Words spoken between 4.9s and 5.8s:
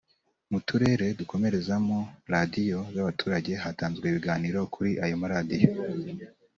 ayo maradiyo